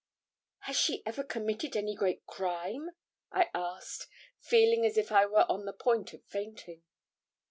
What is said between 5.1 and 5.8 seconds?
I were on the